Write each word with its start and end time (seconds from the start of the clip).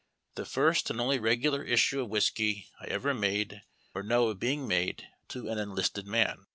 "the 0.33 0.47
first 0.47 0.89
and 0.89 0.99
only 0.99 1.19
regular 1.19 1.61
issue 1.63 2.01
of 2.01 2.09
whiskey 2.09 2.71
I 2.79 2.85
ever 2.87 3.13
made 3.13 3.61
or 3.93 4.01
know 4.01 4.29
of 4.29 4.39
being 4.39 4.67
made 4.67 5.07
to 5.27 5.47
an 5.47 5.59
enlisted 5.59 6.07
man." 6.07 6.47